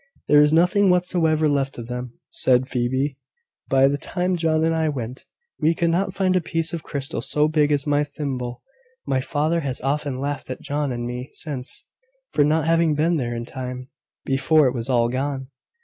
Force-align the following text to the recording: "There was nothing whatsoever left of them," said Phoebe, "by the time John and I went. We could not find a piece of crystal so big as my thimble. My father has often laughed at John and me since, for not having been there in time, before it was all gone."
"There 0.27 0.41
was 0.41 0.51
nothing 0.51 0.89
whatsoever 0.89 1.47
left 1.47 1.77
of 1.77 1.85
them," 1.85 2.17
said 2.27 2.67
Phoebe, 2.67 3.19
"by 3.69 3.87
the 3.87 3.99
time 3.99 4.35
John 4.35 4.63
and 4.63 4.73
I 4.73 4.89
went. 4.89 5.27
We 5.59 5.75
could 5.75 5.91
not 5.91 6.15
find 6.15 6.35
a 6.35 6.41
piece 6.41 6.73
of 6.73 6.81
crystal 6.81 7.21
so 7.21 7.47
big 7.47 7.71
as 7.71 7.85
my 7.85 8.03
thimble. 8.03 8.63
My 9.05 9.19
father 9.21 9.59
has 9.59 9.79
often 9.81 10.19
laughed 10.19 10.49
at 10.49 10.59
John 10.59 10.91
and 10.91 11.05
me 11.05 11.29
since, 11.33 11.85
for 12.31 12.43
not 12.43 12.65
having 12.65 12.95
been 12.95 13.17
there 13.17 13.35
in 13.35 13.45
time, 13.45 13.89
before 14.25 14.65
it 14.65 14.73
was 14.73 14.89
all 14.89 15.07
gone." 15.07 15.51